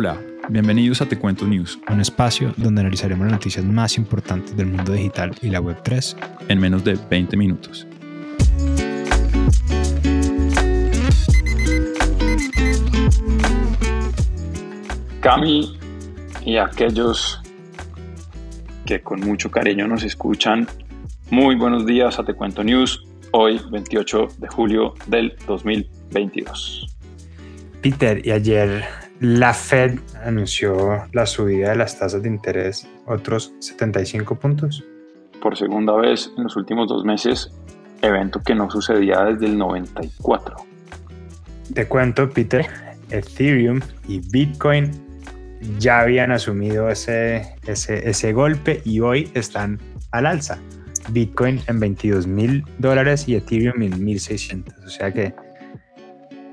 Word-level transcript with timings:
Hola, 0.00 0.16
bienvenidos 0.48 1.02
a 1.02 1.06
Te 1.06 1.18
Cuento 1.18 1.44
News, 1.44 1.80
un 1.90 2.00
espacio 2.00 2.54
donde 2.56 2.82
analizaremos 2.82 3.24
las 3.26 3.32
noticias 3.32 3.64
más 3.64 3.96
importantes 3.96 4.56
del 4.56 4.66
mundo 4.66 4.92
digital 4.92 5.34
y 5.42 5.48
la 5.48 5.60
Web3 5.60 6.16
en 6.46 6.60
menos 6.60 6.84
de 6.84 6.96
20 7.10 7.36
minutos. 7.36 7.84
Cami 15.20 15.76
y 16.46 16.58
aquellos 16.58 17.42
que 18.86 19.00
con 19.00 19.18
mucho 19.18 19.50
cariño 19.50 19.88
nos 19.88 20.04
escuchan, 20.04 20.68
muy 21.28 21.56
buenos 21.56 21.86
días 21.86 22.20
a 22.20 22.24
Te 22.24 22.34
Cuento 22.34 22.62
News, 22.62 23.04
hoy 23.32 23.60
28 23.72 24.28
de 24.38 24.46
julio 24.46 24.94
del 25.08 25.34
2022. 25.48 26.86
Peter, 27.82 28.24
y 28.24 28.30
ayer 28.30 29.07
la 29.20 29.52
Fed 29.52 29.98
anunció 30.24 31.04
la 31.12 31.26
subida 31.26 31.70
de 31.70 31.76
las 31.76 31.98
tasas 31.98 32.22
de 32.22 32.28
interés, 32.28 32.88
otros 33.06 33.52
75 33.58 34.36
puntos. 34.36 34.84
Por 35.42 35.56
segunda 35.56 35.94
vez 35.94 36.32
en 36.36 36.44
los 36.44 36.56
últimos 36.56 36.88
dos 36.88 37.04
meses, 37.04 37.50
evento 38.02 38.40
que 38.44 38.54
no 38.54 38.70
sucedía 38.70 39.24
desde 39.24 39.46
el 39.46 39.58
94. 39.58 40.56
Te 41.74 41.86
cuento, 41.88 42.30
Peter, 42.30 42.66
Ethereum 43.10 43.80
y 44.06 44.20
Bitcoin 44.20 44.90
ya 45.78 46.00
habían 46.00 46.30
asumido 46.30 46.88
ese, 46.88 47.56
ese, 47.66 48.08
ese 48.08 48.32
golpe 48.32 48.82
y 48.84 49.00
hoy 49.00 49.30
están 49.34 49.80
al 50.12 50.26
alza. 50.26 50.58
Bitcoin 51.10 51.60
en 51.66 51.80
22 51.80 52.26
mil 52.26 52.64
dólares 52.78 53.28
y 53.28 53.34
Ethereum 53.34 53.82
en 53.82 54.04
1600. 54.04 54.74
O 54.84 54.90
sea 54.90 55.12
que 55.12 55.34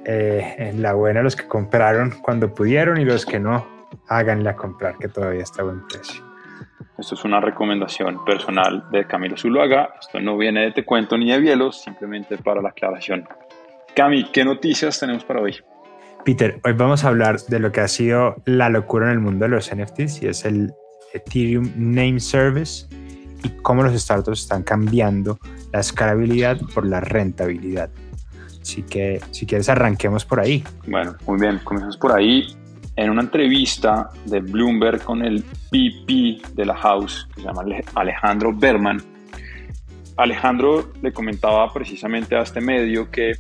eh, 0.06 0.56
en 0.58 0.81
la 0.81 0.94
buena 0.94 1.22
los 1.22 1.36
que 1.36 1.48
compraron 1.48 2.11
cuando 2.22 2.53
pudieron 2.53 3.00
y 3.00 3.06
los 3.06 3.25
que 3.25 3.39
no, 3.39 3.66
háganle 4.08 4.50
a 4.50 4.56
comprar 4.56 4.98
que 4.98 5.08
todavía 5.08 5.44
está 5.44 5.61
a 5.61 5.66
buen 5.66 5.88
precio. 5.88 6.23
Esto 6.98 7.16
es 7.16 7.25
una 7.25 7.42
recomendación 7.42 8.23
personal 8.23 8.86
de 8.92 9.06
Camilo 9.06 9.36
Zuluaga. 9.36 9.95
Esto 10.00 10.20
no 10.20 10.38
viene 10.38 10.61
de 10.61 10.72
Te 10.72 10.86
Cuento 10.86 11.17
ni 11.17 11.31
de 11.31 11.39
Bielos, 11.39 11.81
simplemente 11.81 12.38
para 12.38 12.61
la 12.61 12.70
aclaración. 12.70 13.28
Cami, 13.95 14.31
¿qué 14.31 14.45
noticias 14.45 15.00
tenemos 15.00 15.26
para 15.26 15.42
hoy? 15.42 15.58
Peter, 16.23 16.59
hoy 16.64 16.73
vamos 16.73 17.03
a 17.03 17.09
hablar 17.09 17.39
de 17.42 17.59
lo 17.59 17.72
que 17.72 17.81
ha 17.81 17.88
sido 17.88 18.36
la 18.45 18.70
locura 18.70 19.08
en 19.08 19.11
el 19.11 19.20
mundo 19.20 19.45
de 19.45 19.50
los 19.50 19.73
NFTs 19.73 20.23
y 20.23 20.28
es 20.28 20.45
el 20.45 20.73
Ethereum 21.14 21.72
Name 21.76 22.20
Service 22.20 22.88
y 23.44 23.50
cómo 23.61 23.83
los 23.83 23.94
startups 23.94 24.42
están 24.42 24.64
cambiando 24.64 25.38
la 25.72 25.81
escalabilidad 25.81 26.58
por 26.73 26.86
la 26.86 27.00
rentabilidad. 27.00 27.89
Así 28.66 28.81
que 28.81 29.21
si 29.30 29.45
quieres 29.45 29.69
arranquemos 29.69 30.25
por 30.25 30.39
ahí. 30.39 30.63
Bueno, 30.88 31.16
muy 31.27 31.39
bien, 31.39 31.59
comenzamos 31.63 31.97
por 31.97 32.11
ahí. 32.11 32.47
En 32.95 33.11
una 33.11 33.21
entrevista 33.21 34.09
de 34.25 34.39
Bloomberg 34.39 35.03
con 35.03 35.23
el 35.23 35.44
VP 35.71 36.41
de 36.55 36.66
la 36.66 36.75
House, 36.75 37.27
que 37.36 37.41
se 37.41 37.47
llama 37.47 37.63
Alejandro 37.93 38.52
Berman, 38.55 38.99
Alejandro 40.17 40.93
le 41.03 41.13
comentaba 41.13 41.71
precisamente 41.71 42.36
a 42.36 42.41
este 42.41 42.59
medio 42.59 43.11
que 43.11 43.33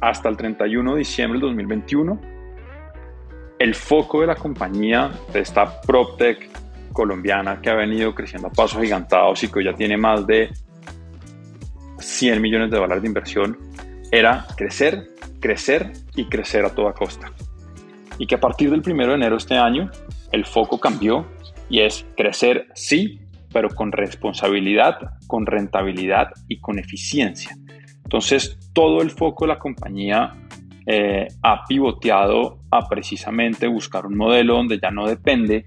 hasta 0.00 0.28
el 0.28 0.36
31 0.36 0.92
de 0.92 0.98
diciembre 1.00 1.40
del 1.40 1.48
2021, 1.48 2.20
el 3.58 3.74
foco 3.74 4.20
de 4.20 4.28
la 4.28 4.36
compañía, 4.36 5.10
de 5.32 5.40
esta 5.40 5.80
PropTech 5.80 6.48
colombiana 6.92 7.60
que 7.60 7.68
ha 7.68 7.74
venido 7.74 8.14
creciendo 8.14 8.46
a 8.46 8.52
pasos 8.52 8.80
gigantados 8.80 9.42
y 9.42 9.48
que 9.48 9.64
ya 9.64 9.74
tiene 9.74 9.96
más 9.96 10.24
de 10.24 10.50
100 11.98 12.40
millones 12.40 12.70
de 12.70 12.76
dólares 12.76 13.02
de 13.02 13.08
inversión, 13.08 13.58
era 14.10 14.46
crecer, 14.56 15.08
crecer 15.40 15.92
y 16.16 16.26
crecer 16.26 16.64
a 16.64 16.74
toda 16.74 16.92
costa. 16.92 17.32
Y 18.18 18.26
que 18.26 18.34
a 18.34 18.40
partir 18.40 18.70
del 18.70 18.82
1 18.84 19.06
de 19.06 19.14
enero 19.14 19.36
de 19.36 19.38
este 19.38 19.56
año, 19.56 19.90
el 20.32 20.44
foco 20.44 20.78
cambió 20.78 21.26
y 21.68 21.80
es 21.80 22.06
crecer 22.16 22.66
sí, 22.74 23.20
pero 23.52 23.68
con 23.68 23.92
responsabilidad, 23.92 24.98
con 25.26 25.46
rentabilidad 25.46 26.28
y 26.48 26.60
con 26.60 26.78
eficiencia. 26.78 27.56
Entonces, 28.04 28.58
todo 28.72 29.02
el 29.02 29.10
foco 29.10 29.44
de 29.44 29.48
la 29.48 29.58
compañía 29.58 30.34
eh, 30.86 31.28
ha 31.42 31.64
pivoteado 31.64 32.60
a 32.70 32.88
precisamente 32.88 33.68
buscar 33.68 34.06
un 34.06 34.16
modelo 34.16 34.54
donde 34.54 34.78
ya 34.80 34.90
no 34.90 35.06
depende 35.06 35.66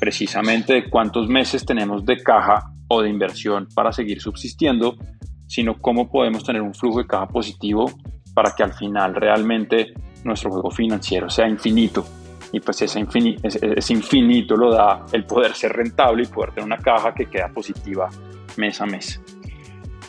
precisamente 0.00 0.74
de 0.74 0.90
cuántos 0.90 1.28
meses 1.28 1.64
tenemos 1.64 2.04
de 2.04 2.22
caja 2.22 2.72
o 2.88 3.02
de 3.02 3.10
inversión 3.10 3.68
para 3.74 3.92
seguir 3.92 4.20
subsistiendo, 4.20 4.96
sino 5.48 5.78
cómo 5.80 6.08
podemos 6.08 6.44
tener 6.44 6.62
un 6.62 6.74
flujo 6.74 7.00
de 7.00 7.08
caja 7.08 7.26
positivo 7.26 7.90
para 8.34 8.54
que 8.54 8.62
al 8.62 8.72
final 8.72 9.16
realmente 9.16 9.94
nuestro 10.22 10.50
juego 10.50 10.70
financiero 10.70 11.28
sea 11.28 11.48
infinito. 11.48 12.06
Y 12.52 12.60
pues 12.60 12.80
ese, 12.82 13.00
infinito 13.00 14.56
lo 14.56 14.72
da 14.72 15.04
el 15.12 15.24
poder 15.24 15.54
ser 15.54 15.72
rentable 15.72 16.22
y 16.22 16.26
poder 16.26 16.52
tener 16.52 16.64
una 16.64 16.78
caja 16.78 17.12
que 17.12 17.26
queda 17.26 17.48
positiva 17.48 18.08
mes 18.56 18.80
a 18.80 18.86
mes. 18.86 19.20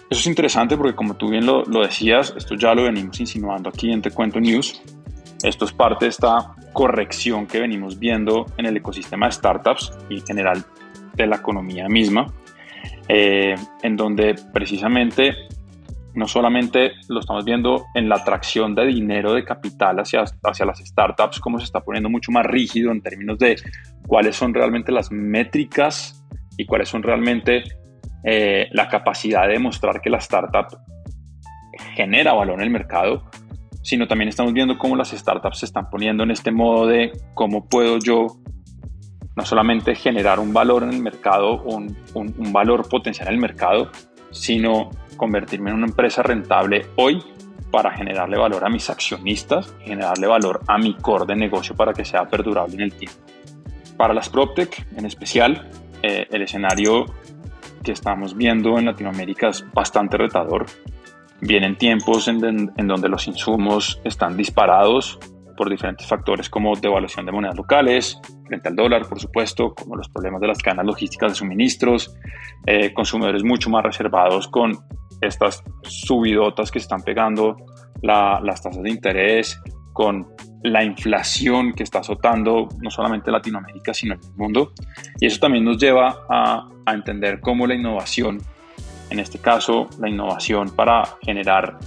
Eso 0.09 0.21
es 0.21 0.27
interesante 0.27 0.77
porque 0.77 0.95
como 0.95 1.15
tú 1.15 1.29
bien 1.29 1.45
lo, 1.45 1.63
lo 1.63 1.81
decías, 1.81 2.33
esto 2.37 2.55
ya 2.55 2.73
lo 2.73 2.83
venimos 2.83 3.19
insinuando 3.19 3.69
aquí 3.69 3.91
en 3.91 4.01
Te 4.01 4.11
Cuento 4.11 4.39
News. 4.39 4.81
Esto 5.43 5.65
es 5.65 5.73
parte 5.73 6.05
de 6.05 6.09
esta 6.09 6.55
corrección 6.73 7.47
que 7.47 7.59
venimos 7.59 7.99
viendo 7.99 8.45
en 8.57 8.65
el 8.65 8.77
ecosistema 8.77 9.27
de 9.27 9.33
startups 9.33 9.91
y 10.09 10.19
en 10.19 10.25
general 10.25 10.65
de 11.13 11.27
la 11.27 11.37
economía 11.37 11.87
misma. 11.89 12.27
Eh, 13.11 13.55
en 13.81 13.97
donde 13.97 14.35
precisamente 14.53 15.33
no 16.13 16.27
solamente 16.27 16.91
lo 17.07 17.21
estamos 17.21 17.43
viendo 17.43 17.85
en 17.95 18.07
la 18.07 18.17
atracción 18.17 18.75
de 18.75 18.85
dinero, 18.85 19.33
de 19.33 19.43
capital 19.43 19.99
hacia, 19.99 20.23
hacia 20.43 20.65
las 20.65 20.79
startups, 20.79 21.39
como 21.39 21.57
se 21.57 21.65
está 21.65 21.81
poniendo 21.81 22.09
mucho 22.09 22.31
más 22.31 22.45
rígido 22.45 22.91
en 22.91 23.01
términos 23.01 23.39
de 23.39 23.55
cuáles 24.07 24.35
son 24.35 24.53
realmente 24.53 24.91
las 24.91 25.11
métricas 25.11 26.23
y 26.55 26.65
cuáles 26.65 26.89
son 26.89 27.01
realmente 27.01 27.63
eh, 28.23 28.67
la 28.73 28.87
capacidad 28.89 29.47
de 29.47 29.53
demostrar 29.53 30.01
que 30.01 30.09
la 30.09 30.17
startup 30.17 30.67
genera 31.95 32.33
valor 32.33 32.59
en 32.59 32.65
el 32.65 32.69
mercado, 32.69 33.23
sino 33.81 34.07
también 34.07 34.29
estamos 34.29 34.53
viendo 34.53 34.77
cómo 34.77 34.95
las 34.95 35.11
startups 35.11 35.59
se 35.59 35.65
están 35.65 35.89
poniendo 35.89 36.23
en 36.23 36.31
este 36.31 36.51
modo 36.51 36.85
de 36.85 37.11
cómo 37.33 37.67
puedo 37.67 37.97
yo 37.97 38.27
no 39.39 39.45
solamente 39.45 39.95
generar 39.95 40.37
un 40.37 40.51
valor 40.51 40.83
en 40.83 40.89
el 40.89 41.01
mercado, 41.01 41.61
un, 41.63 41.95
un, 42.13 42.51
valor 42.51 42.89
potencial 42.89 43.29
en 43.29 43.35
el 43.35 43.39
mercado, 43.39 43.89
sino 44.31 44.89
convertirme 45.15 45.69
en 45.69 45.77
una 45.77 45.85
empresa 45.85 46.21
rentable 46.21 46.87
hoy 46.97 47.23
para 47.71 47.89
generarle 47.91 48.37
valor 48.37 48.65
a 48.65 48.69
mis 48.69 48.89
accionistas, 48.89 49.73
generarle 49.79 50.27
valor 50.27 50.59
a 50.67 50.77
mi 50.77 50.93
core 50.93 51.25
de 51.25 51.37
negocio 51.37 51.73
para 51.73 51.93
que 51.93 52.03
sea 52.03 52.27
perdurable 52.27 52.75
en 52.75 52.81
el 52.81 52.93
tiempo. 52.93 53.17
Para 53.95 54.13
las 54.13 54.27
PropTech 54.27 54.87
en 54.97 55.05
especial, 55.05 55.69
eh, 56.03 56.27
el 56.29 56.41
escenario 56.41 57.05
que 57.81 57.93
estamos 57.93 58.35
viendo 58.35 58.77
en 58.77 58.87
Latinoamérica 58.87 59.47
es 59.51 59.63
bastante 59.73 60.17
retador. 60.17 60.65
Vienen 61.39 61.77
tiempos 61.77 62.27
en, 62.27 62.73
en 62.75 62.87
donde 62.87 63.07
los 63.07 63.25
insumos 63.25 64.01
están 64.03 64.35
disparados, 64.35 65.17
por 65.59 65.69
diferentes 65.69 66.07
factores 66.07 66.49
como 66.49 66.73
devaluación 66.73 67.25
de 67.25 67.33
monedas 67.33 67.57
locales, 67.57 68.17
frente 68.47 68.69
al 68.69 68.77
dólar, 68.77 69.05
por 69.05 69.19
supuesto, 69.19 69.75
como 69.75 69.97
los 69.97 70.07
problemas 70.07 70.39
de 70.39 70.47
las 70.47 70.59
cadenas 70.59 70.85
logísticas 70.85 71.33
de 71.33 71.35
suministros, 71.35 72.15
eh, 72.65 72.93
consumidores 72.93 73.43
mucho 73.43 73.69
más 73.69 73.83
reservados 73.83 74.47
con 74.47 74.71
estas 75.19 75.61
subidotas 75.83 76.71
que 76.71 76.79
están 76.79 77.01
pegando 77.01 77.57
las 78.01 78.61
tasas 78.61 78.81
de 78.81 78.89
interés, 78.89 79.61
con 79.91 80.29
la 80.63 80.81
inflación 80.81 81.73
que 81.73 81.83
está 81.83 81.99
azotando 81.99 82.69
no 82.81 82.89
solamente 82.89 83.29
Latinoamérica, 83.29 83.93
sino 83.93 84.13
el 84.13 84.21
mundo. 84.37 84.71
Y 85.19 85.25
eso 85.25 85.41
también 85.41 85.65
nos 85.65 85.77
lleva 85.77 86.25
a, 86.29 86.69
a 86.85 86.93
entender 86.93 87.41
cómo 87.41 87.67
la 87.67 87.75
innovación, 87.75 88.37
en 89.09 89.19
este 89.19 89.39
caso 89.39 89.89
la 89.99 90.07
innovación 90.07 90.69
para 90.69 91.03
generar 91.21 91.77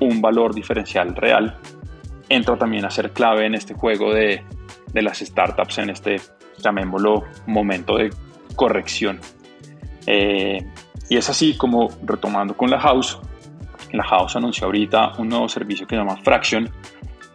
un 0.00 0.20
valor 0.20 0.54
diferencial 0.54 1.16
real, 1.16 1.58
entra 2.28 2.56
también 2.56 2.84
a 2.84 2.90
ser 2.90 3.12
clave 3.12 3.46
en 3.46 3.54
este 3.54 3.74
juego 3.74 4.12
de, 4.12 4.42
de 4.92 5.02
las 5.02 5.18
startups, 5.18 5.78
en 5.78 5.90
este, 5.90 6.16
llamémoslo, 6.58 7.24
momento 7.46 7.96
de 7.96 8.10
corrección. 8.54 9.20
Eh, 10.06 10.58
y 11.08 11.16
es 11.16 11.28
así 11.28 11.56
como, 11.56 11.88
retomando 12.04 12.56
con 12.56 12.70
la 12.70 12.80
House, 12.80 13.18
la 13.92 14.04
House 14.04 14.36
anunció 14.36 14.66
ahorita 14.66 15.12
un 15.18 15.28
nuevo 15.28 15.48
servicio 15.48 15.86
que 15.86 15.94
se 15.94 16.00
llama 16.00 16.16
Fraction, 16.16 16.68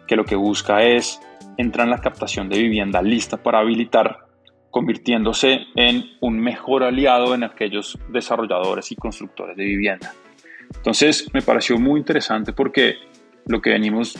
que 0.06 0.16
lo 0.16 0.24
que 0.24 0.36
busca 0.36 0.82
es 0.82 1.20
entrar 1.56 1.86
en 1.86 1.90
la 1.90 1.98
captación 1.98 2.48
de 2.48 2.58
vivienda 2.58 3.02
lista 3.02 3.36
para 3.36 3.60
habilitar, 3.60 4.26
convirtiéndose 4.70 5.66
en 5.74 6.04
un 6.20 6.38
mejor 6.40 6.82
aliado 6.82 7.34
en 7.34 7.44
aquellos 7.44 7.98
desarrolladores 8.08 8.90
y 8.92 8.96
constructores 8.96 9.56
de 9.56 9.64
vivienda. 9.64 10.12
Entonces 10.74 11.28
me 11.32 11.42
pareció 11.42 11.78
muy 11.78 12.00
interesante 12.00 12.52
porque 12.52 12.96
lo 13.46 13.60
que 13.60 13.70
venimos 13.70 14.16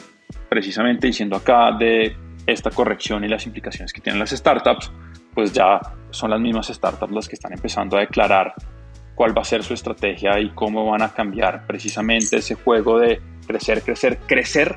precisamente 0.48 1.06
diciendo 1.06 1.36
acá 1.36 1.72
de 1.72 2.16
esta 2.46 2.70
corrección 2.70 3.24
y 3.24 3.28
las 3.28 3.46
implicaciones 3.46 3.92
que 3.92 4.00
tienen 4.00 4.18
las 4.18 4.30
startups, 4.30 4.90
pues 5.34 5.52
ya 5.52 5.80
son 6.10 6.30
las 6.30 6.40
mismas 6.40 6.68
startups 6.68 7.12
las 7.12 7.28
que 7.28 7.36
están 7.36 7.52
empezando 7.52 7.96
a 7.96 8.00
declarar 8.00 8.54
cuál 9.14 9.36
va 9.36 9.42
a 9.42 9.44
ser 9.44 9.62
su 9.62 9.74
estrategia 9.74 10.38
y 10.40 10.50
cómo 10.50 10.90
van 10.90 11.02
a 11.02 11.12
cambiar 11.12 11.66
precisamente 11.66 12.36
ese 12.36 12.54
juego 12.54 12.98
de 12.98 13.20
crecer, 13.46 13.82
crecer, 13.82 14.18
crecer 14.26 14.76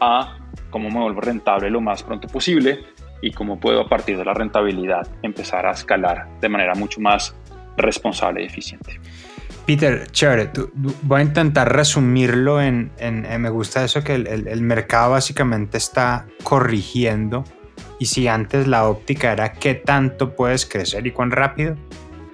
a 0.00 0.38
cómo 0.70 0.90
me 0.90 1.00
vuelvo 1.00 1.20
rentable 1.20 1.70
lo 1.70 1.80
más 1.80 2.02
pronto 2.02 2.28
posible 2.28 2.80
y 3.22 3.30
cómo 3.30 3.58
puedo 3.58 3.80
a 3.80 3.88
partir 3.88 4.18
de 4.18 4.24
la 4.24 4.34
rentabilidad 4.34 5.08
empezar 5.22 5.66
a 5.66 5.72
escalar 5.72 6.28
de 6.40 6.48
manera 6.48 6.74
mucho 6.74 7.00
más 7.00 7.34
responsable 7.76 8.42
y 8.42 8.46
eficiente. 8.46 9.00
Peter, 9.66 10.06
chévere, 10.10 10.50
voy 10.74 11.20
a 11.20 11.22
intentar 11.22 11.74
resumirlo 11.74 12.60
en, 12.60 12.90
me 13.38 13.48
gusta 13.48 13.84
eso 13.84 14.04
que 14.04 14.14
el, 14.14 14.60
mercado 14.60 15.12
básicamente 15.12 15.78
está 15.78 16.26
corrigiendo 16.42 17.44
y 17.98 18.06
si 18.06 18.28
antes 18.28 18.66
la 18.66 18.86
óptica 18.86 19.32
era 19.32 19.52
qué 19.52 19.74
tanto 19.74 20.36
puedes 20.36 20.66
crecer 20.66 21.06
y 21.06 21.12
cuán 21.12 21.30
rápido, 21.30 21.76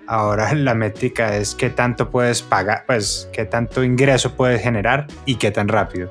ahora 0.09 0.53
la 0.55 0.75
métrica 0.75 1.37
es 1.37 1.55
qué 1.55 1.71
tanto 1.71 2.11
puedes 2.11 2.43
pagar, 2.43 2.85
pues 2.87 3.31
qué 3.33 3.45
tanto 3.45 3.85
ingreso 3.85 4.35
puedes 4.35 4.61
generar 4.61 5.07
y 5.25 5.37
qué 5.37 5.53
tan 5.53 5.69
rápido. 5.69 6.11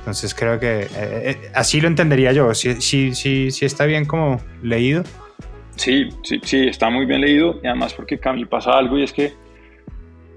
Entonces 0.00 0.34
creo 0.34 0.60
que 0.60 0.82
eh, 0.82 0.88
eh, 0.94 1.50
así 1.52 1.80
lo 1.80 1.88
entendería 1.88 2.30
yo. 2.32 2.54
Si, 2.54 2.80
si, 2.80 3.48
está 3.64 3.86
bien 3.86 4.04
como 4.04 4.40
leído. 4.62 5.02
Sí, 5.74 6.10
sí, 6.22 6.40
sí, 6.44 6.68
está 6.68 6.90
muy 6.90 7.06
bien 7.06 7.22
leído 7.22 7.58
y 7.62 7.66
además 7.66 7.92
porque 7.92 8.20
a 8.22 8.32
mí 8.32 8.44
pasa 8.44 8.78
algo 8.78 8.98
y 8.98 9.02
es 9.02 9.12
que 9.12 9.32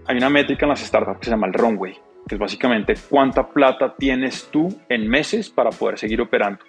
hay 0.10 0.18
una 0.18 0.30
métrica 0.32 0.66
en 0.66 0.70
las 0.70 0.80
startups 0.80 1.20
que 1.20 1.26
se 1.26 1.32
llama 1.32 1.46
el 1.46 1.54
runway, 1.54 1.94
que 2.28 2.34
es 2.34 2.40
básicamente 2.40 2.96
cuánta 3.12 3.48
plata 3.48 3.94
tienes 3.96 4.50
tú 4.50 4.68
en 4.90 5.08
meses 5.08 5.52
para 5.52 5.70
poder 5.70 6.00
seguir 6.00 6.20
operando, 6.20 6.66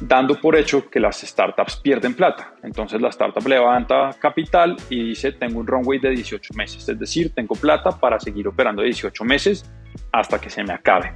dando 0.00 0.34
por 0.40 0.56
hecho 0.56 0.90
que 0.90 0.98
las 0.98 1.20
startups 1.20 1.76
pierden 1.76 2.14
plata. 2.14 2.54
Entonces 2.64 3.00
la 3.00 3.10
startup 3.10 3.46
levanta 3.46 4.10
capital 4.18 4.76
y 4.90 5.10
dice, 5.10 5.30
tengo 5.30 5.60
un 5.60 5.68
runway 5.68 6.00
de 6.00 6.10
18 6.10 6.52
meses, 6.54 6.88
es 6.88 6.98
decir, 6.98 7.32
tengo 7.32 7.54
plata 7.54 7.90
para 7.92 8.18
seguir 8.18 8.48
operando 8.48 8.82
18 8.82 9.22
meses 9.22 9.70
hasta 10.10 10.40
que 10.40 10.50
se 10.50 10.64
me 10.64 10.72
acabe. 10.72 11.12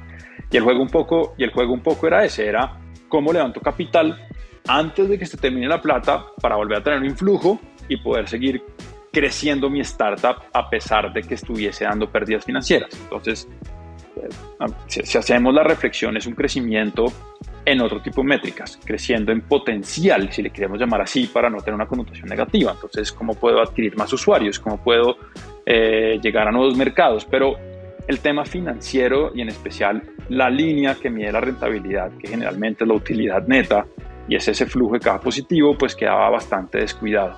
Y 0.49 0.59
el 0.59 0.63
juego 0.63 0.81
un 0.81 0.91
poco, 0.91 1.35
y 1.37 1.43
el 1.43 1.51
juego 1.51 1.73
un 1.73 1.83
poco 1.83 2.07
era 2.07 2.25
ese, 2.25 2.47
era 2.47 2.79
cómo 3.09 3.33
levanto 3.33 3.61
capital 3.61 4.29
antes 4.69 5.09
de 5.09 5.19
que 5.19 5.27
se 5.27 5.37
termine 5.37 5.67
la 5.67 5.83
plata 5.83 6.25
para 6.41 6.55
volver 6.55 6.79
a 6.79 6.83
tener 6.85 7.01
un 7.01 7.07
influjo 7.07 7.59
y 7.89 7.97
poder 7.97 8.29
seguir 8.29 8.63
creciendo 9.13 9.69
mi 9.69 9.81
startup 9.81 10.37
a 10.53 10.69
pesar 10.69 11.13
de 11.13 11.23
que 11.23 11.35
estuviese 11.35 11.85
dando 11.85 12.11
pérdidas 12.11 12.45
financieras. 12.45 12.91
Entonces, 13.03 13.49
eh, 14.17 14.29
si, 14.87 15.19
hacemos 15.19 15.55
la 15.55 15.63
reflexión, 15.63 16.17
es 16.17 16.27
un 16.27 16.35
crecimiento 16.35 17.07
en 17.65 17.81
otro 17.81 18.01
tipo 18.01 18.23
de 18.23 18.29
métricas, 18.29 18.79
creciendo 18.85 19.33
en 19.33 19.43
potencial, 19.43 20.33
si 20.33 20.43
le 20.43 20.51
queremos 20.51 20.79
llamar 20.79 21.03
así, 21.03 21.27
para 21.27 21.51
no 21.51 21.59
tener 21.59 21.75
una 21.75 21.87
connotación 21.87 22.29
negativa. 22.29 22.73
Entonces, 22.73 23.13
¿cómo 23.13 23.35
puedo 23.35 23.61
adquirir 23.61 23.97
más 23.97 24.13
usuarios? 24.13 24.59
¿Cómo 24.59 24.83
puedo 24.83 25.17
eh, 25.67 26.19
llegar 26.23 26.49
a 26.49 26.53
nuevos 26.53 26.77
mercados? 26.77 27.25
Pero 27.25 27.57
el 28.07 28.21
tema 28.21 28.45
financiero 28.45 29.33
y 29.35 29.43
en 29.43 29.49
especial 29.51 30.03
la 30.31 30.49
línea 30.49 30.95
que 30.95 31.11
mide 31.11 31.33
la 31.33 31.41
rentabilidad, 31.41 32.11
que 32.19 32.29
generalmente 32.29 32.85
es 32.85 32.89
la 32.89 32.95
utilidad 32.95 33.47
neta, 33.47 33.87
y 34.29 34.37
es 34.37 34.47
ese 34.47 34.65
flujo 34.65 34.95
de 34.95 35.01
caja 35.01 35.21
positivo, 35.21 35.77
pues 35.77 35.97
quedaba 35.97 36.31
bastante 36.31 36.79
descuidado. 36.79 37.37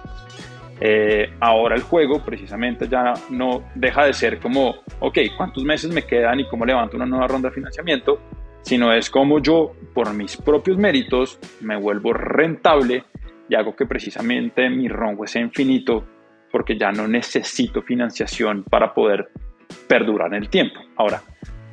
Eh, 0.85 1.35
ahora 1.39 1.77
el 1.77 1.83
juego 1.83 2.25
precisamente 2.25 2.89
ya 2.89 3.15
no 3.31 3.71
deja 3.77 4.05
de 4.05 4.13
ser 4.13 4.41
como, 4.41 4.75
ok, 4.99 5.17
¿cuántos 5.37 5.63
meses 5.63 5.95
me 5.95 6.03
quedan 6.03 6.41
y 6.41 6.49
cómo 6.49 6.67
levanto 6.67 6.97
una 6.97 7.07
nueva 7.07 7.29
ronda 7.29 7.51
de 7.51 7.55
financiamiento? 7.55 8.19
Sino 8.63 8.93
es 8.93 9.09
como 9.09 9.39
yo, 9.39 9.77
por 9.95 10.13
mis 10.13 10.37
propios 10.37 10.77
méritos, 10.79 11.39
me 11.61 11.77
vuelvo 11.77 12.13
rentable 12.13 13.05
y 13.49 13.55
hago 13.55 13.77
que 13.77 13.87
precisamente 13.87 14.69
mi 14.71 14.89
runway 14.89 15.29
sea 15.29 15.41
infinito 15.41 16.05
porque 16.51 16.77
ya 16.77 16.91
no 16.91 17.07
necesito 17.07 17.83
financiación 17.83 18.65
para 18.65 18.93
poder 18.93 19.29
perdurar 19.87 20.35
en 20.35 20.43
el 20.43 20.49
tiempo. 20.49 20.81
Ahora, 20.97 21.23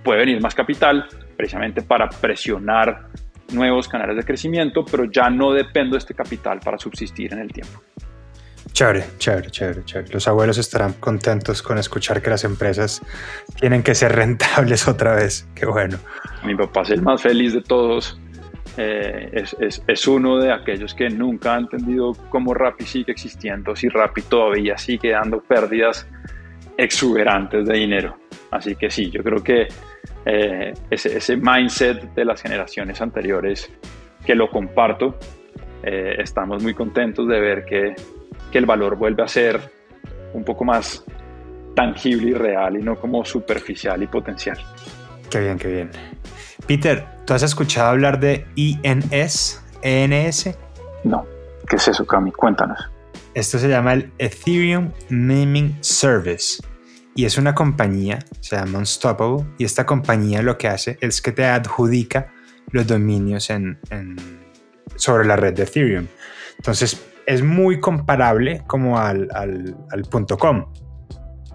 puede 0.04 0.20
venir 0.20 0.40
más 0.40 0.54
capital 0.54 1.08
precisamente 1.36 1.82
para 1.82 2.08
presionar 2.10 3.08
nuevos 3.54 3.88
canales 3.88 4.18
de 4.18 4.24
crecimiento, 4.24 4.86
pero 4.86 5.06
ya 5.06 5.32
no 5.32 5.52
dependo 5.52 5.96
de 5.96 5.98
este 5.98 6.14
capital 6.14 6.60
para 6.60 6.78
subsistir 6.78 7.34
en 7.34 7.40
el 7.40 7.52
tiempo. 7.52 7.82
Chévere, 8.74 9.06
chévere, 9.18 9.50
chévere, 9.50 9.84
chévere. 9.84 10.14
Los 10.14 10.28
abuelos 10.28 10.58
estarán 10.58 10.94
contentos 10.94 11.62
con 11.62 11.78
escuchar 11.78 12.22
que 12.22 12.30
las 12.30 12.44
empresas 12.44 13.02
tienen 13.60 13.84
que 13.84 13.96
ser 13.96 14.16
rentables 14.16 14.88
otra 14.88 15.16
vez. 15.16 15.48
Qué 15.56 15.66
bueno. 15.66 15.98
Mi 16.44 16.56
papá 16.56 16.82
es 16.82 16.92
el 16.92 17.02
más 17.02 17.22
feliz 17.22 17.54
de 17.54 17.62
todos. 17.62 18.20
Eh, 18.78 19.30
es, 19.34 19.56
es, 19.60 19.84
es, 19.88 20.08
uno 20.08 20.38
de 20.38 20.54
aquellos 20.54 20.94
que 20.94 21.10
nunca 21.10 21.56
ha 21.56 21.58
entendido 21.58 22.14
cómo 22.30 22.54
Rappi 22.54 22.86
sigue 22.86 23.12
existiendo, 23.12 23.76
si 23.76 23.90
Rappi 23.90 24.22
todavía 24.22 24.78
sigue 24.78 25.12
dando 25.12 25.42
pérdidas 25.42 26.08
exuberantes 26.78 27.68
de 27.68 27.74
dinero. 27.74 28.18
Así 28.52 28.76
que 28.76 28.90
sí, 28.90 29.12
yo 29.12 29.22
creo 29.22 29.44
que 29.44 29.68
eh, 30.26 30.74
ese, 30.90 31.18
ese, 31.18 31.36
mindset 31.36 32.14
de 32.14 32.26
las 32.26 32.42
generaciones 32.42 33.02
anteriores, 33.02 33.70
que 34.26 34.36
lo 34.36 34.50
comparto, 34.50 35.18
eh, 35.84 36.16
estamos 36.20 36.64
muy 36.64 36.74
contentos 36.74 37.28
de 37.28 37.40
ver 37.40 37.66
que 37.66 37.96
que 38.52 38.58
el 38.58 38.66
valor 38.66 38.96
vuelve 38.96 39.24
a 39.24 39.28
ser 39.28 39.72
un 40.34 40.44
poco 40.44 40.64
más 40.64 41.04
tangible 41.76 42.32
y 42.32 42.34
real 42.34 42.78
y 42.78 42.84
no 42.84 42.96
como 42.96 43.24
superficial 43.26 44.02
y 44.04 44.08
potencial. 44.08 44.58
Qué 45.30 45.40
bien, 45.40 45.58
qué 45.58 45.68
bien. 45.68 45.92
Peter, 46.68 47.06
¿tú 47.26 47.34
has 47.34 47.44
escuchado 47.44 47.90
hablar 47.90 48.20
de 48.20 48.46
INS, 48.56 49.64
ENS? 49.82 50.58
No. 51.04 51.26
¿Qué 51.68 51.76
es 51.76 51.88
eso, 51.88 52.06
Cami? 52.06 52.32
Cuéntanos. 52.32 52.80
Esto 53.34 53.60
se 53.60 53.70
llama 53.70 53.94
el 53.94 54.12
Ethereum 54.18 54.92
Naming 55.10 55.78
Service 55.82 56.62
y 57.16 57.26
es 57.26 57.38
una 57.38 57.54
compañía, 57.54 58.20
se 58.40 58.56
llama 58.56 58.80
Unstoppable, 58.80 59.46
y 59.58 59.66
esta 59.66 59.86
compañía 59.86 60.42
lo 60.42 60.58
que 60.58 60.68
hace 60.68 60.98
es 61.02 61.22
que 61.22 61.32
te 61.32 61.46
adjudica 61.46 62.32
los 62.72 62.88
dominios 62.88 63.50
en, 63.50 63.78
sobre 64.96 65.28
la 65.28 65.36
red 65.36 65.54
de 65.54 65.64
Ethereum. 65.64 66.08
Entonces, 66.58 67.02
es 67.30 67.44
muy 67.44 67.80
comparable 67.80 68.64
como 68.66 68.98
al, 68.98 69.30
al, 69.36 69.76
.com. 70.40 70.66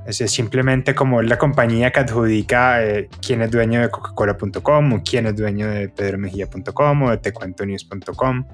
Es 0.06 0.18
simplemente 0.30 0.94
como 0.94 1.20
la 1.20 1.36
compañía 1.36 1.90
que 1.90 1.98
adjudica 1.98 2.84
eh, 2.84 3.08
quién 3.20 3.42
es 3.42 3.50
dueño 3.50 3.80
de 3.80 3.90
Coca-Cola.com 3.90 4.92
o 4.92 5.02
quién 5.02 5.26
es 5.26 5.34
dueño 5.34 5.68
de 5.68 5.88
pedromejía.com 5.88 7.02
o 7.02 7.10
de 7.10 7.16
tecuentonews.com. 7.16 8.46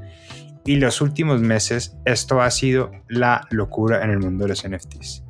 Y 0.64 0.76
los 0.76 1.02
últimos 1.02 1.43
meses 1.43 1.94
esto 2.06 2.40
ha 2.40 2.50
sido 2.50 2.90
la 3.08 3.46
locura 3.50 4.02
en 4.02 4.11
el 4.12 4.20
mundo 4.20 4.44
de 4.44 4.49
los 4.49 4.67
NFTs. 4.67 5.22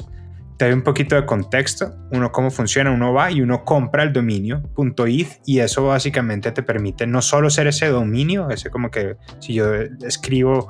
Te 0.58 0.66
doy 0.66 0.74
un 0.74 0.82
poquito 0.82 1.16
de 1.16 1.26
contexto, 1.26 1.92
uno 2.12 2.30
cómo 2.30 2.52
funciona, 2.52 2.92
uno 2.92 3.12
va 3.12 3.32
y 3.32 3.40
uno 3.40 3.64
compra 3.64 4.04
el 4.04 4.12
dominio 4.12 4.62
.eth 4.76 5.40
y 5.44 5.58
eso 5.58 5.86
básicamente 5.86 6.52
te 6.52 6.62
permite 6.62 7.08
no 7.08 7.20
solo 7.20 7.50
ser 7.50 7.66
ese 7.66 7.88
dominio, 7.88 8.48
ese 8.50 8.70
como 8.70 8.92
que 8.92 9.16
si 9.40 9.54
yo 9.54 9.74
escribo 9.74 10.68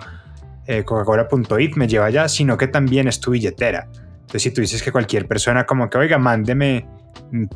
eh, 0.71 0.85
coca-cola.it 0.85 1.75
me 1.75 1.89
lleva 1.89 2.07
allá, 2.07 2.29
sino 2.29 2.57
que 2.57 2.69
también 2.69 3.09
es 3.09 3.19
tu 3.19 3.33
billetera. 3.33 3.89
Entonces, 4.21 4.43
si 4.43 4.51
tú 4.53 4.61
dices 4.61 4.81
que 4.81 4.93
cualquier 4.93 5.27
persona 5.27 5.67
como 5.67 5.91
que, 5.91 5.99
oiga, 5.99 6.17
mándeme 6.17 6.87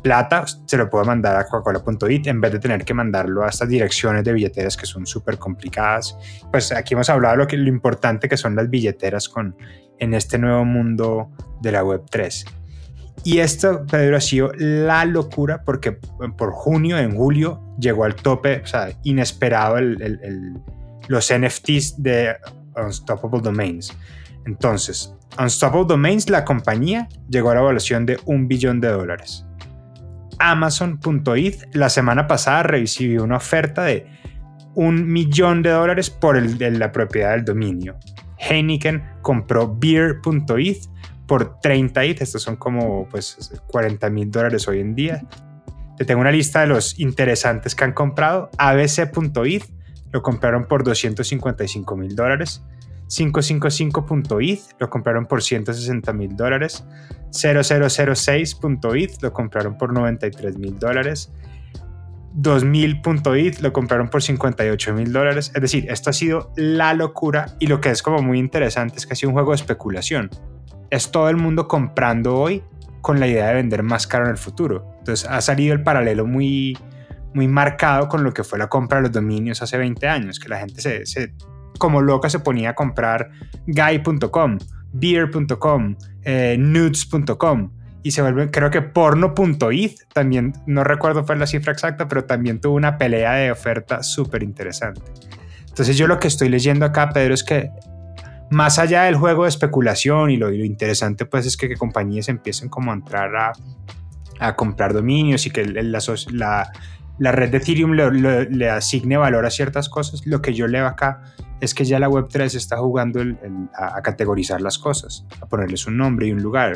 plata, 0.03 0.43
se 0.65 0.75
lo 0.75 0.89
puedo 0.89 1.05
mandar 1.05 1.37
a 1.37 1.45
coca-cola.it 1.45 2.27
en 2.27 2.41
vez 2.41 2.51
de 2.51 2.59
tener 2.59 2.83
que 2.83 2.93
mandarlo 2.93 3.45
a 3.45 3.47
estas 3.47 3.69
direcciones 3.69 4.25
de 4.25 4.33
billeteras 4.33 4.75
que 4.75 4.85
son 4.85 5.05
súper 5.05 5.37
complicadas. 5.37 6.17
Pues 6.51 6.73
aquí 6.73 6.93
hemos 6.93 7.09
hablado 7.09 7.37
lo, 7.37 7.47
que, 7.47 7.55
lo 7.55 7.69
importante 7.69 8.27
que 8.27 8.35
son 8.35 8.53
las 8.53 8.69
billeteras 8.69 9.29
con, 9.29 9.55
en 9.97 10.13
este 10.13 10.37
nuevo 10.37 10.65
mundo 10.65 11.31
de 11.61 11.71
la 11.71 11.85
Web3. 11.85 12.45
Y 13.23 13.39
esto, 13.39 13.85
Pedro, 13.89 14.17
ha 14.17 14.21
sido 14.21 14.51
la 14.57 15.05
locura 15.05 15.63
porque 15.63 15.93
por 15.93 16.51
junio, 16.51 16.97
en 16.97 17.15
julio, 17.15 17.61
llegó 17.79 18.03
al 18.03 18.15
tope, 18.15 18.61
o 18.61 18.67
sea, 18.67 18.89
inesperado 19.03 19.77
los 21.07 21.33
NFTs 21.33 22.03
de 22.03 22.35
Unstoppable 22.75 23.41
Domains. 23.41 23.95
Entonces, 24.45 25.13
Unstoppable 25.39 25.87
Domains, 25.87 26.29
la 26.29 26.45
compañía, 26.45 27.09
llegó 27.29 27.51
a 27.51 27.55
la 27.55 27.61
evaluación 27.61 28.05
de 28.05 28.19
un 28.25 28.47
billón 28.47 28.79
de 28.79 28.89
dólares. 28.89 29.45
Amazon.it 30.39 31.63
la 31.73 31.89
semana 31.89 32.27
pasada 32.27 32.63
recibió 32.63 33.23
una 33.23 33.37
oferta 33.37 33.83
de 33.83 34.07
un 34.75 35.07
millón 35.07 35.61
de 35.61 35.69
dólares 35.69 36.09
por 36.09 36.37
la 36.37 36.91
propiedad 36.91 37.31
del 37.31 37.45
dominio. 37.45 37.97
Heineken 38.37 39.03
compró 39.21 39.73
beer.it 39.73 40.77
por 41.25 41.59
30 41.59 42.03
ETH, 42.03 42.21
estos 42.21 42.43
son 42.43 42.57
como 42.57 43.07
pues 43.09 43.51
40 43.67 44.09
mil 44.09 44.29
dólares 44.29 44.67
hoy 44.67 44.79
en 44.79 44.93
día. 44.93 45.23
Te 45.97 46.05
tengo 46.05 46.21
una 46.21 46.31
lista 46.31 46.61
de 46.61 46.67
los 46.67 46.99
interesantes 46.99 47.73
que 47.73 47.85
han 47.85 47.93
comprado. 47.93 48.51
ABC.it 48.57 49.63
lo 50.15 50.21
compraron 50.21 50.63
por 50.63 50.85
255 50.85 51.97
mil 51.97 52.15
dólares. 52.15 52.63
555.eth 53.09 54.79
lo 54.79 54.89
compraron 54.89 55.25
por 55.25 55.43
160 55.43 56.13
mil 56.13 56.37
dólares. 56.37 56.85
0006.eth 57.31 59.21
lo 59.21 59.33
compraron 59.33 59.77
por 59.77 59.91
93 59.91 60.57
mil 60.57 60.79
dólares. 60.79 61.33
2000.it 62.33 63.59
lo 63.59 63.73
compraron 63.73 64.07
por 64.07 64.23
58 64.23 64.93
mil 64.93 65.11
dólares. 65.11 65.51
Es 65.53 65.61
decir, 65.61 65.91
esto 65.91 66.11
ha 66.11 66.13
sido 66.13 66.53
la 66.55 66.93
locura 66.93 67.57
y 67.59 67.67
lo 67.67 67.81
que 67.81 67.89
es 67.89 68.01
como 68.01 68.21
muy 68.21 68.39
interesante 68.39 68.95
es 68.95 69.05
que 69.05 69.11
ha 69.11 69.15
sido 69.17 69.31
un 69.31 69.33
juego 69.33 69.51
de 69.51 69.57
especulación. 69.57 70.29
Es 70.91 71.11
todo 71.11 71.27
el 71.27 71.35
mundo 71.35 71.67
comprando 71.67 72.37
hoy 72.37 72.63
con 73.01 73.19
la 73.19 73.27
idea 73.27 73.49
de 73.49 73.55
vender 73.55 73.83
más 73.83 74.07
caro 74.07 74.23
en 74.23 74.31
el 74.31 74.37
futuro. 74.37 74.95
Entonces 74.99 75.27
ha 75.29 75.41
salido 75.41 75.73
el 75.73 75.83
paralelo 75.83 76.25
muy, 76.25 76.77
muy 77.35 77.47
marcado 77.47 78.07
con 78.07 78.23
lo 78.23 78.33
que 78.33 78.43
fue 78.43 78.57
la 78.57 78.67
compra 78.67 78.97
de 78.97 79.03
los 79.03 79.11
dominios 79.11 79.61
hace 79.61 79.77
20 79.77 80.07
años, 80.07 80.39
que 80.39 80.47
la 80.47 80.57
gente 80.59 81.05
se, 81.05 81.33
como 81.77 82.01
loca 82.01 82.29
se 82.29 82.39
ponía 82.39 82.69
a 82.71 82.75
comprar 82.75 83.29
guy.com, 83.67 84.57
beer.com, 84.93 85.95
eh, 86.23 86.55
nudes.com 86.57 87.71
y 88.03 88.11
se 88.11 88.21
vuelve, 88.21 88.49
creo 88.51 88.69
que 88.69 88.81
porno.it 88.81 89.99
también, 90.13 90.53
no 90.65 90.83
recuerdo 90.83 91.25
fue 91.25 91.35
la 91.35 91.45
cifra 91.45 91.73
exacta, 91.73 92.07
pero 92.07 92.23
también 92.23 92.61
tuvo 92.61 92.75
una 92.75 92.97
pelea 92.97 93.33
de 93.33 93.51
oferta 93.51 94.01
súper 94.01 94.41
interesante. 94.41 95.01
Entonces 95.67 95.97
yo 95.97 96.07
lo 96.07 96.19
que 96.19 96.29
estoy 96.29 96.47
leyendo 96.47 96.85
acá, 96.85 97.09
Pedro, 97.09 97.33
es 97.33 97.43
que 97.43 97.69
más 98.49 98.79
allá 98.79 99.03
del 99.03 99.15
juego 99.15 99.43
de 99.43 99.49
especulación 99.49 100.29
y 100.29 100.37
lo, 100.37 100.53
interesante 100.53 101.25
pues 101.25 101.45
es 101.45 101.57
que, 101.57 101.75
compañías 101.75 102.29
empiecen 102.29 102.69
como 102.69 102.91
a 102.91 102.93
entrar 102.93 103.35
a, 103.35 103.51
a 104.39 104.55
comprar 104.55 104.93
dominios 104.93 105.45
y 105.47 105.49
que 105.49 105.65
la, 105.65 105.99
la, 106.31 106.71
la 107.17 107.31
red 107.31 107.49
de 107.49 107.57
Ethereum 107.57 107.91
le, 107.93 108.69
asigne 108.69 109.17
valor 109.17 109.45
a 109.45 109.49
ciertas 109.49 109.89
cosas, 109.89 110.25
lo 110.25 110.41
que 110.41 110.53
yo 110.53 110.67
leo 110.67 110.85
acá 110.85 111.21
es 111.61 111.73
que 111.73 111.85
ya 111.85 111.99
la 111.99 112.09
Web3 112.09 112.55
está 112.55 112.77
jugando 112.77 113.21
a, 113.73 114.01
categorizar 114.01 114.61
las 114.61 114.77
cosas, 114.77 115.25
a 115.41 115.47
ponerles 115.47 115.87
un 115.87 115.97
nombre 115.97 116.27
y 116.27 116.31
un 116.31 116.41
lugar, 116.41 116.73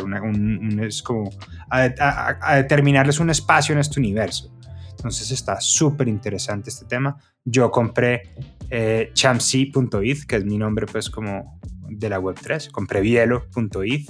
es 0.82 1.04
como 1.04 1.30
a, 1.70 2.56
determinarles 2.56 3.20
un 3.20 3.30
espacio 3.30 3.74
en 3.74 3.80
este 3.80 4.00
universo. 4.00 4.54
Entonces 4.92 5.32
está 5.32 5.62
súper 5.62 6.08
interesante 6.08 6.70
este 6.70 6.86
tema. 6.86 7.18
Yo 7.46 7.72
compré 7.72 8.34
eh, 8.70 9.12
que 9.14 10.36
es 10.36 10.46
mi 10.46 10.58
nombre 10.58 10.86
pues 10.86 11.10
como 11.10 11.60
de 11.90 12.10
la 12.10 12.20
Web3, 12.20 12.72
compré 12.72 13.02
bielo.it 13.02 14.10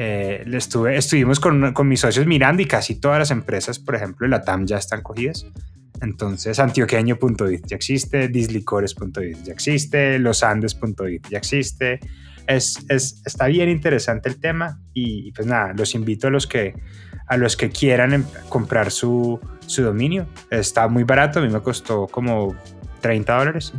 eh, 0.00 0.44
estuve, 0.52 0.96
estuvimos 0.96 1.40
con, 1.40 1.72
con, 1.72 1.88
mis 1.88 1.98
socios 1.98 2.24
mirando 2.24 2.62
y 2.62 2.66
casi 2.66 3.00
todas 3.00 3.18
las 3.18 3.32
empresas, 3.32 3.80
por 3.80 3.96
ejemplo, 3.96 4.28
la 4.28 4.42
TAM 4.42 4.64
ya 4.64 4.76
están 4.76 5.02
cogidas. 5.02 5.44
Entonces, 6.00 6.60
antioqueño.it 6.60 7.66
ya 7.66 7.74
existe, 7.74 8.28
dislicores.it 8.28 9.42
ya 9.42 9.52
existe, 9.52 10.20
losandes.it 10.20 11.26
ya 11.28 11.38
existe. 11.38 11.98
Es, 12.46 12.78
es, 12.88 13.20
está 13.26 13.46
bien 13.48 13.68
interesante 13.68 14.28
el 14.28 14.38
tema 14.38 14.80
y, 14.94 15.32
pues 15.32 15.48
nada, 15.48 15.74
los 15.76 15.96
invito 15.96 16.28
a 16.28 16.30
los 16.30 16.46
que, 16.46 16.74
a 17.26 17.36
los 17.36 17.56
que 17.56 17.70
quieran 17.70 18.12
em, 18.12 18.24
comprar 18.48 18.92
su, 18.92 19.40
su 19.66 19.82
dominio. 19.82 20.28
Está 20.48 20.86
muy 20.86 21.02
barato, 21.02 21.40
a 21.40 21.42
mí 21.42 21.48
me 21.48 21.60
costó 21.60 22.06
como 22.06 22.54
30 23.00 23.36
dólares 23.36 23.72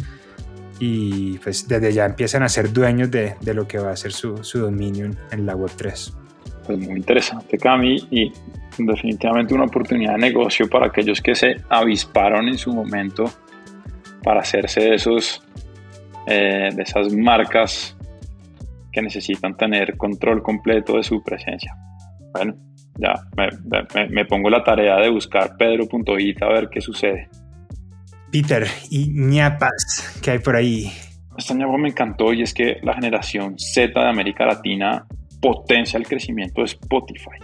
y 0.79 1.38
pues 1.39 1.67
desde 1.67 1.91
ya 1.91 2.05
empiezan 2.05 2.43
a 2.43 2.50
ser 2.50 2.71
dueños 2.71 3.12
de, 3.12 3.36
de 3.41 3.53
lo 3.53 3.67
que 3.67 3.77
va 3.77 3.91
a 3.91 3.95
ser 3.95 4.13
su, 4.13 4.43
su 4.43 4.59
dominio 4.59 5.12
en, 5.31 5.45
la 5.45 5.55
web 5.55 5.71
3. 5.75 6.17
Pues 6.65 6.79
muy 6.79 6.98
interesante, 6.98 7.57
Cami, 7.57 8.07
y 8.09 8.31
definitivamente 8.77 9.53
una 9.53 9.65
oportunidad 9.65 10.13
de 10.13 10.19
negocio 10.19 10.69
para 10.69 10.88
aquellos 10.88 11.21
que 11.21 11.36
se 11.36 11.57
avisparon 11.69 12.48
en 12.48 12.57
su 12.57 12.74
momento 12.74 13.25
para 14.24 14.39
hacerse 14.39 14.81
de, 14.81 14.95
esos, 14.95 15.43
eh, 16.27 16.69
de 16.74 16.83
esas 16.83 17.13
marcas 17.13 17.95
que 18.91 19.01
necesitan 19.01 19.55
tener 19.57 19.98
control 19.98 20.41
completo 20.41 20.95
de 20.95 21.03
su 21.03 21.21
presencia. 21.24 21.75
Bueno, 22.33 22.55
ya 22.98 23.13
me, 23.36 23.50
me, 23.95 24.09
me 24.09 24.25
pongo 24.25 24.50
la 24.50 24.63
tarea 24.63 24.98
de 24.98 25.09
buscar 25.09 25.57
pedro.it 25.57 26.41
a 26.41 26.48
ver 26.48 26.69
qué 26.69 26.79
sucede. 26.79 27.29
Peter, 28.31 28.67
y 28.89 29.07
ñapas 29.09 30.19
que 30.21 30.31
hay 30.31 30.39
por 30.39 30.55
ahí. 30.55 30.91
Esta 31.38 31.53
ñapa 31.53 31.77
me 31.77 31.89
encantó 31.89 32.33
y 32.33 32.41
es 32.41 32.53
que 32.53 32.77
la 32.83 32.93
generación 32.93 33.57
Z 33.57 34.00
de 34.00 34.09
América 34.09 34.45
Latina 34.45 35.05
potencia 35.41 35.98
el 35.98 36.07
crecimiento 36.07 36.62
de 36.62 36.65
Spotify. 36.65 37.39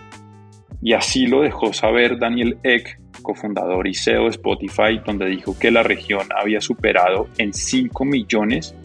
Y 0.82 0.94
así 0.94 1.26
lo 1.26 1.42
dejó 1.42 1.74
saber 1.74 2.20
Daniel 2.20 2.58
Eck, 2.64 3.00
cofundador 3.22 3.88
y 3.88 3.94
CEO 3.94 4.24
de 4.24 4.30
Spotify, 4.30 5.02
donde 5.06 5.28
dijo 5.28 5.58
que 5.58 5.72
la 5.72 5.82
región 5.82 6.28
había 6.40 6.62
superado 6.62 7.28
en 7.38 7.54
5 7.54 8.06
millones 8.06 8.76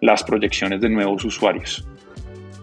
las 0.00 0.22
proyecciones 0.24 0.80
de 0.80 0.90
nuevos 0.90 1.24
usuarios. 1.24 1.86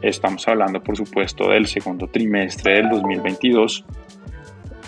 Estamos 0.02 0.48
hablando, 0.48 0.84
por 0.84 0.98
supuesto, 0.98 1.50
del 1.50 1.68
segundo 1.68 2.08
trimestre 2.08 2.74
del 2.74 2.90
2022. 2.90 3.86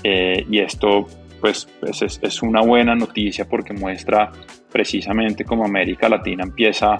Eh, 0.04 0.46
y 0.50 0.60
esto 0.60 1.08
pues, 1.40 1.68
pues 1.80 2.02
es, 2.02 2.42
una 2.42 2.62
buena 2.62 2.96
noticia 2.96 3.48
porque 3.48 3.74
muestra 3.74 4.32
precisamente 4.72 5.46
cómo 5.46 5.66
América 5.66 6.10
Latina 6.10 6.44
empieza 6.44 6.98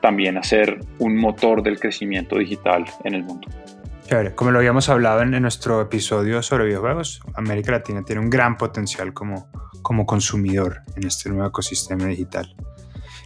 también 0.00 0.36
a 0.38 0.42
ser 0.42 0.80
un 0.98 1.16
motor 1.16 1.62
del 1.62 1.78
crecimiento 1.78 2.38
digital 2.38 2.84
en 3.04 3.14
el 3.14 3.24
mundo. 3.24 3.48
Como 4.36 4.52
lo 4.52 4.58
habíamos 4.58 4.88
hablado 4.88 5.20
en, 5.20 5.30
nuestro 5.42 5.82
episodio 5.82 6.42
sobre 6.42 6.64
videojuegos, 6.64 7.20
América 7.34 7.72
Latina 7.72 8.02
tiene 8.02 8.22
un 8.22 8.30
gran 8.30 8.56
potencial 8.56 9.12
como, 9.12 9.50
como 9.82 10.06
consumidor 10.06 10.80
en 10.96 11.06
este 11.06 11.28
nuevo 11.28 11.46
ecosistema 11.48 12.06
digital. 12.06 12.54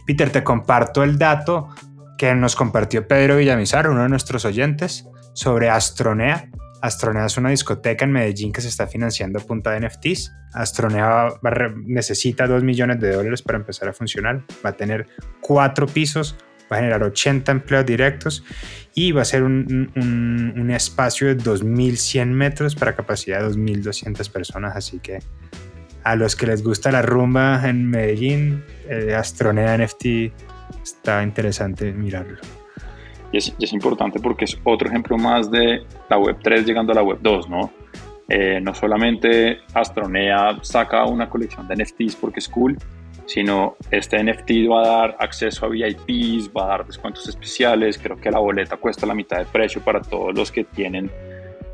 Peter, 0.05 0.29
te 0.29 0.43
comparto 0.43 1.03
el 1.03 1.17
dato 1.17 1.69
que 2.17 2.35
nos 2.35 2.57
compartió 2.57 3.07
Pedro 3.07 3.37
Villamizar, 3.37 3.89
uno 3.89 4.03
de 4.03 4.09
nuestros 4.09 4.43
oyentes, 4.43 5.07
sobre 5.33 5.69
Astronea, 5.69 6.49
Astronea 6.83 7.27
es 7.27 7.37
una 7.37 7.49
discoteca 7.49 8.03
en 8.03 8.11
Medellín 8.11 8.51
que 8.51 8.59
se 8.59 8.67
está 8.67 8.87
financiando 8.87 9.39
a 9.39 9.41
punta 9.41 9.71
de 9.71 9.87
NFTs. 9.87 10.33
Astronea 10.51 11.29
necesita 11.85 12.45
2 12.45 12.61
millones 12.61 12.99
de 12.99 13.13
dólares 13.13 13.41
para 13.41 13.57
empezar 13.57 13.87
a 13.87 13.93
funcionar. 13.93 14.43
Va 14.65 14.71
a 14.71 14.73
tener 14.73 15.07
cuatro 15.39 15.87
pisos, 15.87 16.35
va 16.69 16.75
a 16.75 16.79
generar 16.81 17.01
80 17.03 17.53
empleos 17.53 17.85
directos 17.85 18.43
y 18.93 19.13
va 19.13 19.21
a 19.21 19.25
ser 19.25 19.43
un, 19.43 19.93
un, 19.95 20.71
espacio 20.71 21.27
de 21.27 21.37
2.100 21.37 22.25
metros 22.25 22.75
para 22.75 22.93
capacidad 22.93 23.39
de 23.39 23.55
2.200 23.55 24.29
personas. 24.29 24.75
Así 24.75 24.99
que 24.99 25.19
a 26.03 26.17
los 26.17 26.35
que 26.35 26.47
les 26.47 26.63
gusta 26.63 26.91
la 26.91 27.01
rumba 27.01 27.61
en 27.63 27.89
Medellín, 27.89 28.61
eh, 28.89 29.15
Astronea 29.15 29.77
NFT 29.77 30.05
está 30.83 31.23
interesante 31.23 31.93
mirarlo. 31.93 32.39
Y 33.33 33.37
es, 33.37 33.73
importante 33.73 34.19
porque 34.19 34.45
es 34.45 34.57
otro 34.63 34.87
ejemplo 34.87 35.17
más 35.17 35.49
de 35.49 35.83
la 36.07 36.19
web 36.19 36.37
3 36.41 36.67
llegando 36.67 36.91
a 36.91 36.95
la 36.95 37.01
web 37.01 37.17
2, 37.19 37.49
¿no? 37.49 37.71
Eh, 38.29 38.61
no 38.61 38.75
solamente 38.75 39.61
Astronea 39.73 40.59
saca 40.61 41.03
una 41.05 41.27
colección 41.27 41.67
de 41.67 41.83
NFTs 41.83 42.15
porque 42.15 42.39
es 42.39 42.47
cool, 42.47 42.77
sino 43.25 43.75
este 43.89 44.23
NFT 44.23 44.69
va 44.69 44.81
a 44.83 44.87
dar 44.87 45.17
acceso 45.19 45.65
a 45.65 45.69
VIPs, 45.69 46.51
va 46.55 46.65
a 46.65 46.67
dar 46.67 46.85
descuentos 46.85 47.27
especiales, 47.27 47.97
creo 47.97 48.17
que 48.17 48.29
la 48.29 48.37
boleta 48.37 48.77
cuesta 48.77 49.07
la 49.07 49.15
mitad 49.15 49.39
de 49.39 49.45
precio 49.45 49.81
para 49.81 49.99
todos 49.99 50.35
los 50.35 50.51
que 50.51 50.65
tienen 50.65 51.09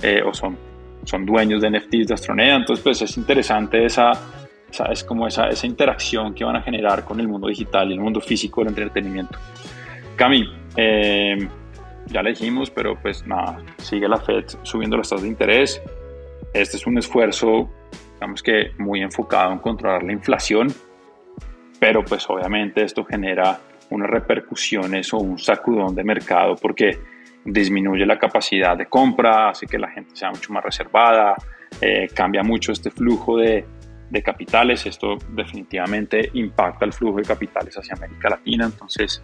eh, 0.02 0.22
o 0.26 0.34
son, 0.34 0.58
son 1.04 1.26
dueños 1.26 1.62
de 1.62 1.72
NFTs 1.72 2.08
de 2.08 2.14
Astronea, 2.14 2.56
entonces 2.56 2.82
pues 2.82 3.02
es 3.02 3.18
interesante 3.18 3.86
esa, 3.86 4.12
es 4.90 5.04
como 5.04 5.28
esa, 5.28 5.50
esa 5.50 5.68
interacción 5.68 6.34
que 6.34 6.46
van 6.46 6.56
a 6.56 6.62
generar 6.62 7.04
con 7.04 7.20
el 7.20 7.28
mundo 7.28 7.50
digital 7.50 7.90
y 7.90 7.96
el 7.96 8.00
mundo 8.00 8.22
físico 8.22 8.62
del 8.62 8.70
entretenimiento. 8.70 9.38
Cami, 10.20 10.54
eh, 10.76 11.48
ya 12.08 12.22
le 12.22 12.32
dijimos, 12.32 12.70
pero 12.70 13.00
pues 13.02 13.26
nada, 13.26 13.64
sigue 13.78 14.06
la 14.10 14.18
Fed 14.18 14.44
subiendo 14.64 14.98
las 14.98 15.08
tasas 15.08 15.24
de 15.24 15.30
interés. 15.30 15.82
Este 16.54 16.76
es 16.76 16.86
un 16.86 16.98
esfuerzo, 16.98 17.70
digamos 18.16 18.44
que 18.44 18.72
muy 18.80 19.02
enfocado 19.02 19.54
en 19.54 19.60
controlar 19.60 20.04
la 20.04 20.12
inflación, 20.12 20.68
pero 21.80 22.04
pues 22.04 22.30
obviamente 22.30 22.84
esto 22.84 23.06
genera 23.06 23.62
unas 23.92 24.10
repercusiones 24.10 25.14
o 25.14 25.20
un 25.20 25.40
sacudón 25.40 25.96
de 25.96 26.04
mercado 26.04 26.58
porque 26.58 27.00
disminuye 27.46 28.06
la 28.06 28.20
capacidad 28.20 28.76
de 28.76 28.88
compra, 28.88 29.52
hace 29.52 29.68
que 29.68 29.80
la 29.80 29.90
gente 29.90 30.18
sea 30.18 30.32
mucho 30.32 30.52
más 30.52 30.66
reservada, 30.66 31.36
eh, 31.80 32.10
cambia 32.14 32.44
mucho 32.44 32.74
este 32.74 32.92
flujo 32.92 33.38
de, 33.38 33.64
de 34.10 34.22
capitales, 34.22 34.86
esto 34.86 35.16
definitivamente 35.30 36.30
impacta 36.34 36.84
el 36.84 36.92
flujo 36.92 37.20
de 37.20 37.24
capitales 37.24 37.74
hacia 37.78 37.96
América 37.96 38.32
Latina, 38.32 38.66
entonces 38.66 39.24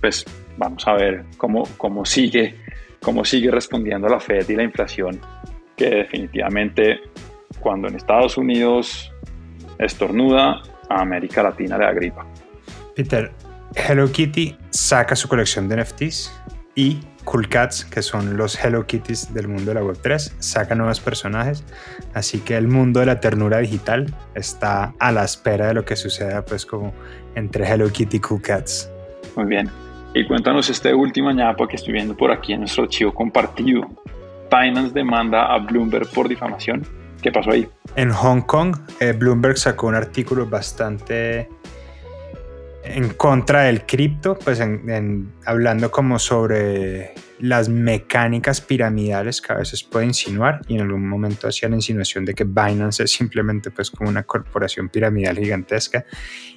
pues 0.00 0.24
vamos 0.56 0.86
a 0.86 0.94
ver 0.94 1.24
cómo, 1.36 1.64
cómo, 1.76 2.04
sigue, 2.04 2.54
cómo 3.00 3.24
sigue 3.24 3.50
respondiendo 3.50 4.08
la 4.08 4.20
Fed 4.20 4.48
y 4.48 4.56
la 4.56 4.62
inflación, 4.62 5.20
que 5.76 5.90
definitivamente 5.90 7.00
cuando 7.60 7.88
en 7.88 7.96
Estados 7.96 8.36
Unidos 8.36 9.12
estornuda, 9.78 10.62
a 10.88 11.00
América 11.00 11.42
Latina 11.42 11.76
le 11.78 11.84
da 11.84 11.92
gripa. 11.92 12.26
Peter, 12.94 13.32
Hello 13.74 14.10
Kitty 14.10 14.56
saca 14.70 15.16
su 15.16 15.28
colección 15.28 15.68
de 15.68 15.82
NFTs 15.82 16.32
y 16.74 17.00
Cool 17.24 17.48
Cats, 17.48 17.84
que 17.84 18.02
son 18.02 18.36
los 18.36 18.62
Hello 18.62 18.86
Kitties 18.86 19.34
del 19.34 19.48
mundo 19.48 19.72
de 19.72 19.74
la 19.74 19.82
Web3, 19.82 20.34
saca 20.38 20.74
nuevos 20.74 21.00
personajes. 21.00 21.64
Así 22.14 22.38
que 22.38 22.56
el 22.56 22.68
mundo 22.68 23.00
de 23.00 23.06
la 23.06 23.20
ternura 23.20 23.58
digital 23.58 24.14
está 24.34 24.94
a 24.98 25.10
la 25.10 25.24
espera 25.24 25.66
de 25.66 25.74
lo 25.74 25.84
que 25.84 25.96
suceda, 25.96 26.44
pues, 26.44 26.64
como 26.64 26.94
entre 27.34 27.66
Hello 27.66 27.90
Kitty 27.90 28.18
y 28.18 28.20
Cool 28.20 28.42
Cats. 28.42 28.88
Muy 29.34 29.46
bien. 29.46 29.70
Y 30.16 30.24
cuéntanos 30.24 30.70
este 30.70 30.94
último 30.94 31.30
ñapa 31.30 31.68
que 31.68 31.76
estoy 31.76 31.92
viendo 31.92 32.16
por 32.16 32.32
aquí 32.32 32.54
en 32.54 32.60
nuestro 32.60 32.84
archivo 32.84 33.12
compartido. 33.12 33.82
Binance 34.50 34.94
demanda 34.94 35.44
a 35.44 35.58
Bloomberg 35.58 36.08
por 36.08 36.26
difamación. 36.26 36.86
¿Qué 37.20 37.30
pasó 37.30 37.50
ahí? 37.50 37.68
En 37.96 38.10
Hong 38.10 38.40
Kong, 38.40 38.74
eh, 38.98 39.12
Bloomberg 39.12 39.58
sacó 39.58 39.88
un 39.88 39.94
artículo 39.94 40.46
bastante 40.46 41.50
en 42.86 43.10
contra 43.10 43.62
del 43.62 43.84
cripto, 43.86 44.38
pues 44.38 44.60
en, 44.60 45.32
hablando 45.44 45.90
como 45.90 46.18
sobre 46.18 47.14
las 47.38 47.68
mecánicas 47.68 48.60
piramidales 48.60 49.42
que 49.42 49.52
a 49.52 49.56
veces 49.56 49.82
puede 49.82 50.06
insinuar 50.06 50.60
y 50.68 50.76
en 50.76 50.82
algún 50.82 51.08
momento 51.08 51.48
hacía 51.48 51.68
la 51.68 51.76
insinuación 51.76 52.24
de 52.24 52.34
que 52.34 52.44
Binance 52.44 53.04
es 53.04 53.12
simplemente 53.12 53.70
pues 53.70 53.90
como 53.90 54.08
una 54.08 54.22
corporación 54.22 54.88
piramidal 54.88 55.36
gigantesca 55.36 56.04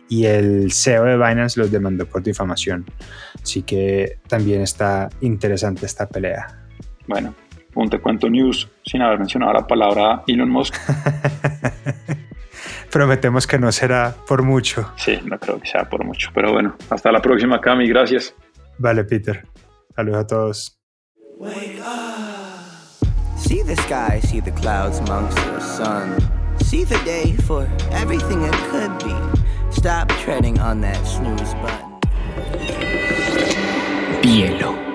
y 0.08 0.26
el 0.26 0.72
CEO 0.72 1.04
de 1.06 1.18
Binance 1.18 1.60
los 1.60 1.72
demandó 1.72 2.06
por 2.06 2.24
difamación. 2.24 2.86
Así 3.42 3.64
que 3.64 4.20
también 4.28 4.62
está 4.62 5.10
interesante 5.22 5.86
esta 5.86 6.08
pelea. 6.08 6.48
Bueno, 7.08 7.36
un 7.76 7.90
te 7.90 8.00
cuento 8.00 8.30
news 8.30 8.70
sin 8.86 9.02
haber 9.02 9.20
mencionado 9.20 9.54
la 9.54 9.68
palabra 9.68 10.24
Elon 10.28 10.50
Musk. 10.50 10.76
Prometemos 12.92 13.46
que 13.46 13.60
no 13.60 13.72
será 13.72 14.16
por 14.28 14.44
mucho. 14.44 14.92
Sí, 14.98 15.20
no 15.24 15.38
creo 15.40 15.60
que 15.60 15.68
sea 15.68 15.88
por 15.88 16.04
mucho. 16.04 16.32
Pero 16.34 16.52
bueno, 16.52 16.76
hasta 16.90 17.12
la 17.12 17.22
próxima, 17.22 17.62
Cami. 17.62 17.88
Gracias. 17.88 18.34
Vale, 18.78 19.04
Peter. 19.04 19.46
Saludos 19.96 20.20
a 20.20 20.28
todos. 20.28 20.80
See 23.38 23.64
the 23.64 23.76
sky, 23.76 24.20
see 24.22 24.42
the 24.42 24.52
clouds 24.52 25.00
amongst 25.00 25.38
the 25.38 25.60
sun. 25.62 26.18
See 26.64 26.84
the 26.84 27.00
day 27.06 27.34
for 27.48 27.68
everything 27.92 28.44
it 28.44 28.54
could 28.70 28.92
be. 29.04 29.16
Stop 29.72 30.10
treading 30.24 30.60
on 30.60 30.82
that 30.82 30.98
snooze 31.06 31.54
button. 31.56 32.00
Bielo. 34.22 34.89